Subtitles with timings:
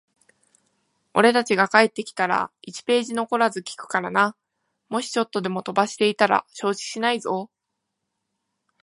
[1.13, 4.35] 俺たちが帰ってきたら、一ページ残らず聞くからな。
[4.89, 7.51] もしちょっとでも飛ばしていたら承知しないぞ。